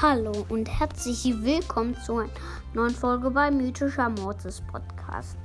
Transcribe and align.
Hallo 0.00 0.46
und 0.48 0.68
herzlich 0.68 1.24
willkommen 1.42 1.96
zu 2.06 2.18
einer 2.18 2.30
neuen 2.72 2.94
Folge 2.94 3.32
bei 3.32 3.50
Mythischer 3.50 4.08
Mortis 4.08 4.62
Podcast. 4.70 5.36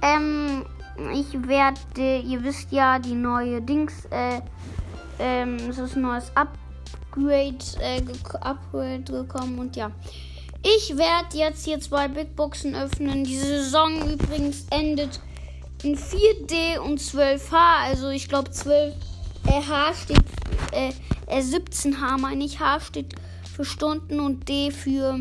Ähm, 0.00 0.64
ich 1.12 1.32
werde, 1.48 2.18
ihr 2.18 2.44
wisst 2.44 2.70
ja, 2.70 3.00
die 3.00 3.14
neue 3.14 3.60
Dings, 3.60 4.04
äh, 4.12 4.40
ähm, 5.18 5.56
es 5.68 5.78
ist 5.78 5.96
ein 5.96 6.02
neues 6.02 6.30
Upgrade, 6.36 7.58
äh, 7.80 8.00
Upgrade 8.42 9.02
gekommen 9.02 9.58
und 9.58 9.74
ja. 9.74 9.90
Ich 10.62 10.96
werde 10.96 11.36
jetzt 11.36 11.64
hier 11.64 11.80
zwei 11.80 12.06
Big 12.06 12.36
Boxen 12.36 12.76
öffnen. 12.76 13.24
Die 13.24 13.38
Saison 13.38 14.08
übrigens 14.08 14.66
endet 14.70 15.18
in 15.82 15.98
4D 15.98 16.78
und 16.78 17.00
12H. 17.00 17.56
Also 17.88 18.10
ich 18.10 18.28
glaube 18.28 18.52
12 18.52 18.94
äh, 19.48 19.50
H 19.50 19.94
steht, 19.94 20.22
äh, 20.70 20.92
äh 21.26 21.40
17H 21.40 22.18
meine 22.18 22.44
ich. 22.44 22.60
H 22.60 22.78
steht 22.78 23.16
für 23.54 23.64
Stunden 23.64 24.18
und 24.18 24.48
D 24.48 24.70
für 24.72 25.20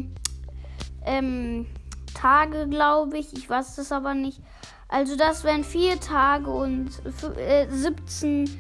ähm, 1.05 1.67
Tage, 2.13 2.67
glaube 2.67 3.17
ich. 3.17 3.33
Ich 3.33 3.49
weiß 3.49 3.77
es 3.77 3.91
aber 3.91 4.13
nicht. 4.15 4.41
Also 4.87 5.15
das 5.15 5.43
wären 5.43 5.63
vier 5.63 5.99
Tage 5.99 6.49
und 6.49 6.89
äh, 7.37 7.67
17 7.69 8.59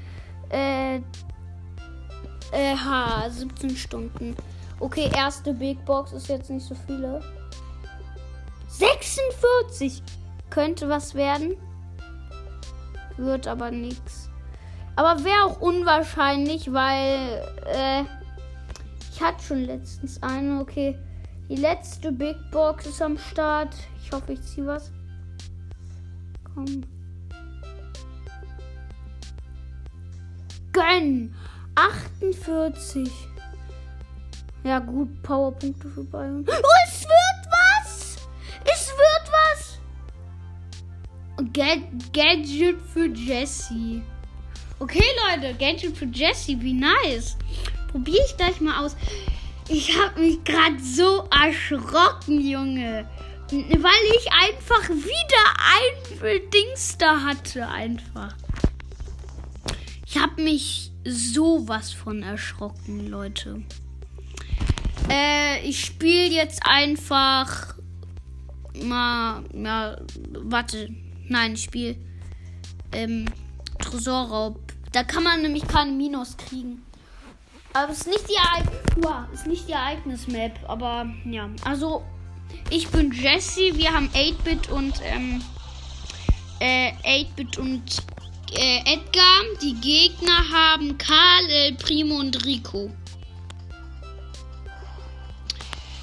äh, 0.49 0.97
äh, 0.97 1.01
H, 2.75 3.29
17 3.29 3.75
Stunden. 3.75 4.35
Okay, 4.79 5.09
erste 5.15 5.53
Big 5.53 5.83
Box 5.85 6.13
ist 6.13 6.27
jetzt 6.27 6.49
nicht 6.49 6.65
so 6.65 6.75
viele. 6.75 7.21
46 8.67 10.03
könnte 10.49 10.87
was 10.89 11.15
werden. 11.15 11.55
Wird 13.17 13.47
aber 13.47 13.71
nichts. 13.71 14.29
Aber 14.95 15.23
wäre 15.23 15.45
auch 15.45 15.61
unwahrscheinlich, 15.61 16.71
weil 16.71 17.43
äh, 17.65 18.03
ich 19.13 19.21
hatte 19.21 19.43
schon 19.43 19.65
letztens 19.65 20.21
eine. 20.23 20.59
Okay. 20.59 20.97
Die 21.49 21.55
letzte 21.55 22.11
Big 22.11 22.35
Box 22.51 22.87
ist 22.87 23.01
am 23.01 23.17
Start. 23.17 23.75
Ich 24.01 24.11
hoffe, 24.11 24.33
ich 24.33 24.41
ziehe 24.41 24.65
was. 24.65 24.91
Komm. 26.53 26.83
Gönn! 30.71 31.35
48. 31.75 33.11
Ja, 34.63 34.79
gut, 34.79 35.21
Powerpunkte 35.21 35.89
vorbei. 35.89 36.31
Oh, 36.31 36.51
es 36.87 37.03
wird 37.03 37.51
was! 37.51 38.17
Es 38.63 38.89
wird 38.89 39.31
was! 39.31 39.79
Gadget 42.13 42.81
für 42.81 43.07
Jesse. 43.07 44.01
Okay, 44.79 45.03
Leute, 45.27 45.53
Gadget 45.55 45.95
für 45.95 46.05
Jesse, 46.05 46.59
wie 46.59 46.73
nice. 46.73 47.37
Probiere 47.93 48.25
ich 48.25 48.37
gleich 48.37 48.59
mal 48.59 48.83
aus. 48.83 48.95
Ich 49.69 49.95
habe 49.95 50.19
mich 50.19 50.43
gerade 50.43 50.79
so 50.79 51.29
erschrocken, 51.29 52.41
Junge. 52.41 53.07
Weil 53.51 54.03
ich 54.17 54.31
einfach 54.31 54.89
wieder 54.89 56.25
ein 56.25 56.49
Dings 56.51 56.97
da 56.97 57.21
hatte, 57.21 57.67
einfach. 57.67 58.35
Ich 60.07 60.17
habe 60.17 60.41
mich 60.41 60.91
sowas 61.05 61.93
von 61.93 62.23
erschrocken, 62.23 63.09
Leute. 63.11 63.61
Äh, 65.07 65.61
ich 65.61 65.85
spiele 65.85 66.31
jetzt 66.31 66.65
einfach 66.65 67.75
mal, 68.83 69.43
ja, 69.53 69.97
warte, 70.31 70.89
nein, 71.29 71.53
ich 71.53 71.65
spiele 71.65 71.95
ähm, 72.91 73.25
Tresorraub. 73.77 74.59
Da 74.91 75.03
kann 75.03 75.21
man 75.21 75.43
nämlich 75.43 75.67
keine 75.67 75.91
Minus 75.91 76.35
kriegen. 76.37 76.81
Aber 77.73 77.91
es 77.91 78.01
ist 78.01 78.07
nicht 78.07 78.29
die 78.29 78.35
Ereignis, 78.35 79.33
ist 79.33 79.47
nicht 79.47 79.67
die 79.67 79.71
Ereignis-Map, 79.71 80.59
aber 80.67 81.07
ja. 81.25 81.49
Also, 81.65 82.03
ich 82.69 82.87
bin 82.89 83.11
Jesse, 83.11 83.75
wir 83.75 83.91
haben 83.91 84.09
8-Bit 84.09 84.69
und, 84.69 84.93
ähm, 85.03 85.43
äh, 86.59 86.91
8-Bit 87.03 87.57
und 87.57 87.83
äh, 88.55 88.79
Edgar. 88.85 89.41
Die 89.61 89.73
Gegner 89.75 90.49
haben 90.51 90.97
Karl, 90.99 91.49
El 91.49 91.73
Primo 91.75 92.15
und 92.15 92.45
Rico. 92.45 92.91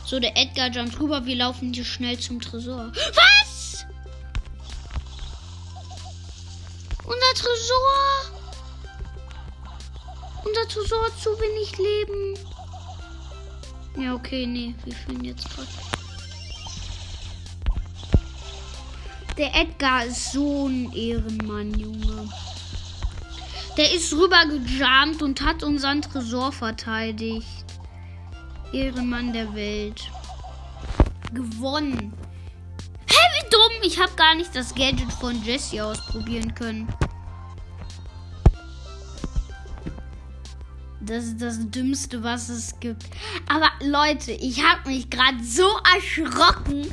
So, 0.04 0.18
der 0.18 0.36
Edgar 0.36 0.70
jumpt 0.70 0.98
rüber. 0.98 1.24
Wir 1.24 1.36
laufen 1.36 1.72
hier 1.72 1.84
schnell 1.84 2.18
zum 2.18 2.40
Tresor. 2.40 2.90
Was? 3.14 3.86
Unser 7.04 7.34
Tresor? 7.34 8.09
Unser 10.44 10.68
Tresor 10.68 11.04
hat 11.04 11.18
zu 11.18 11.30
wenig 11.30 11.76
Leben. 11.78 12.38
Ja, 13.96 14.14
okay, 14.14 14.46
nee. 14.46 14.74
Wir 14.84 14.94
fühlen 14.94 15.24
jetzt 15.24 15.48
gerade. 15.50 15.68
Der 19.36 19.54
Edgar 19.54 20.04
ist 20.04 20.32
so 20.32 20.68
ein 20.68 20.92
Ehrenmann, 20.92 21.72
Junge. 21.78 22.28
Der 23.76 23.92
ist 23.92 24.12
rüber 24.12 24.44
gejumpt 24.46 25.22
und 25.22 25.40
hat 25.40 25.62
unseren 25.62 26.02
Tresor 26.02 26.52
verteidigt. 26.52 27.64
Ehrenmann 28.72 29.32
der 29.32 29.54
Welt. 29.54 30.10
Gewonnen. 31.32 32.12
Hä, 33.06 33.16
wie 33.32 33.50
dumm! 33.50 33.82
Ich 33.82 33.98
habe 34.00 34.12
gar 34.16 34.34
nicht 34.34 34.54
das 34.54 34.74
Gadget 34.74 35.12
von 35.12 35.42
Jesse 35.44 35.84
ausprobieren 35.84 36.54
können. 36.54 36.88
Das 41.00 41.24
ist 41.24 41.40
das 41.40 41.70
Dümmste, 41.70 42.22
was 42.22 42.48
es 42.48 42.78
gibt. 42.80 43.04
Aber 43.48 43.70
Leute, 43.82 44.32
ich 44.32 44.62
habe 44.62 44.90
mich 44.90 45.08
gerade 45.08 45.42
so 45.42 45.68
erschrocken. 45.94 46.86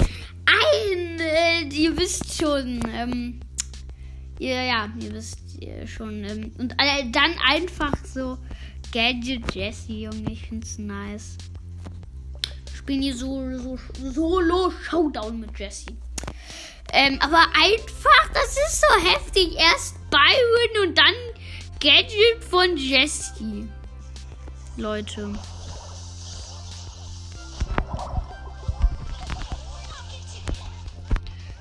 Ein, 0.45 1.19
äh, 1.19 1.63
ihr 1.73 1.97
wisst 1.97 2.41
schon, 2.41 2.79
ähm, 2.94 3.40
ja, 4.40 4.63
ja, 4.63 4.90
ihr 5.00 5.13
wisst 5.13 5.40
schon. 5.85 6.23
Ähm, 6.23 6.51
und 6.57 6.73
äh, 6.73 7.09
dann 7.12 7.31
einfach 7.45 7.94
so 8.06 8.38
Gadget 8.94 9.53
Jesse, 9.53 9.91
Junge, 9.91 10.31
ich 10.31 10.47
find's 10.47 10.78
nice 10.78 11.38
spielen 12.88 13.01
hier 13.01 13.18
so, 13.18 13.44
so 13.57 13.78
Solo 14.12 14.72
Showdown 14.72 15.41
mit 15.41 15.59
Jesse. 15.59 15.88
Ähm, 16.94 17.19
aber 17.19 17.41
einfach, 17.62 18.34
das 18.34 18.51
ist 18.51 18.81
so 18.81 19.09
heftig. 19.09 19.57
Erst 19.57 19.97
Byron 20.09 20.88
und 20.88 20.97
dann 20.97 21.13
Gadget 21.81 22.41
von 22.50 22.78
Jesse. 22.78 23.68
Leute. 24.78 25.34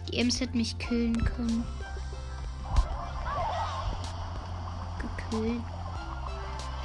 Die 0.09 0.19
Ems 0.19 0.39
hätte 0.39 0.57
mich 0.57 0.79
killen 0.79 1.25
können. 1.25 1.65
Gekillt. 5.01 5.63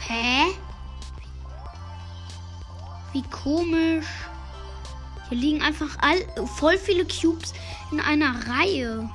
Hä? 0.08 0.46
Wie 3.12 3.24
komisch. 3.24 4.08
Hier 5.28 5.38
liegen 5.38 5.62
einfach 5.62 5.98
all, 6.02 6.48
voll 6.48 6.78
viele 6.78 7.06
Cubes 7.06 7.54
in 7.92 8.00
einer 8.00 8.34
Reihe. 8.48 9.10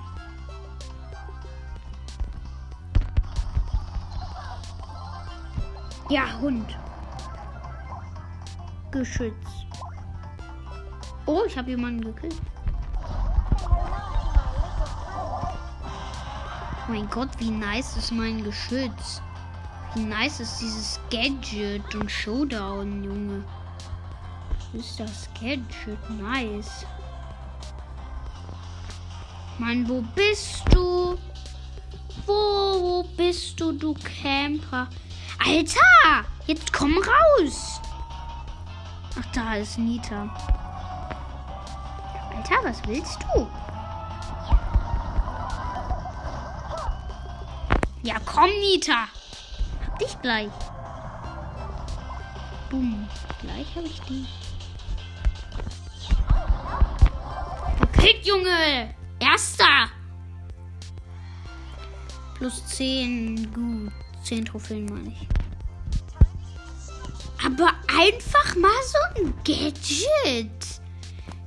Ja, 6.11 6.39
Hund. 6.41 6.77
Geschütz. 8.99 9.35
Oh, 11.27 11.43
ich 11.47 11.57
habe 11.57 11.71
jemanden 11.71 12.03
gekillt. 12.03 12.41
mein 16.89 17.09
Gott, 17.11 17.29
wie 17.39 17.51
nice 17.51 17.97
ist 17.97 18.13
mein 18.13 18.45
Geschütz. 18.45 19.21
Wie 19.95 20.05
nice 20.05 20.41
ist 20.41 20.61
dieses 20.61 21.01
Gadget 21.11 21.95
und 21.95 22.11
Showdown, 22.11 23.03
Junge 23.03 23.45
ist 24.73 25.01
das 25.01 25.29
Gadget. 25.35 26.11
Nice. 26.11 26.87
Mann, 29.59 29.89
wo 29.89 30.03
bist 30.15 30.63
du? 30.71 31.19
Wo 32.27 33.05
bist 33.17 33.59
du, 33.61 33.73
du 33.73 33.95
Camper? 33.95 34.89
Alter! 35.45 36.25
Jetzt 36.47 36.73
komm 36.73 36.99
raus! 36.99 37.81
Ach, 39.19 39.27
da 39.33 39.55
ist 39.55 39.79
Nita. 39.79 40.29
Alter, 42.35 42.57
was 42.65 42.87
willst 42.87 43.19
du? 43.35 43.49
Ja, 48.03 48.17
komm, 48.25 48.51
Nita! 48.61 49.09
Hab 49.87 49.99
dich 49.99 50.21
gleich. 50.21 50.51
Bumm. 52.71 53.09
Gleich 53.41 53.75
habe 53.75 53.87
ich 53.87 54.01
die. 54.03 54.27
Gekickt, 57.81 58.27
Junge! 58.27 58.95
Erster! 59.19 59.91
Plus 62.35 62.67
10. 62.67 63.53
Gut. 63.53 63.93
10 64.23 64.45
Trophäen 64.45 64.87
meine 64.87 65.09
ich. 65.09 65.46
Aber 67.59 67.73
einfach 67.99 68.55
mal 68.57 68.71
so 68.85 69.23
ein 69.23 69.33
Gadget. 69.43 70.51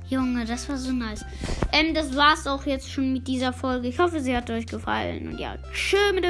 Junge, 0.08 0.44
das 0.44 0.68
war 0.68 0.76
so 0.76 0.90
nice. 0.90 1.24
Ähm, 1.72 1.94
das 1.94 2.16
war's 2.16 2.48
auch 2.48 2.66
jetzt 2.66 2.90
schon 2.90 3.12
mit 3.12 3.28
dieser 3.28 3.52
Folge. 3.52 3.86
Ich 3.86 3.98
hoffe, 4.00 4.18
sie 4.18 4.36
hat 4.36 4.50
euch 4.50 4.66
gefallen. 4.66 5.28
Und 5.28 5.38
ja, 5.38 5.56
tschö 5.72 6.12
mit 6.12 6.24